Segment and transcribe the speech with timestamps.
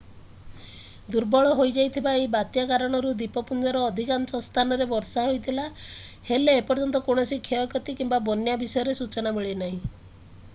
[1.15, 5.67] ଦୁର୍ବଳ ହୋଇଯାଇଥିବା ଏହି ବାତ୍ୟା କାରଣରୁ ଦ୍ୱୀପପୁଞ୍ଜର ଅଧିକାଂଶ ସ୍ଥାନରେ ବର୍ଷା ହୋଇଥିଲା
[6.31, 9.81] ହେଲେ ଏପର୍ଯ୍ୟନ୍ତ କୌଣସି କ୍ଷୟକ୍ଷତି କିମ୍ବା ବନ୍ୟା ବିଷୟରେ ସୂଚନା ମିଳିନାହିଁ